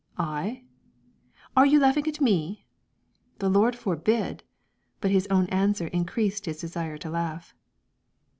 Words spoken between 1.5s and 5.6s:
"Are you laughing at me?" "The Lord forbid!" but his own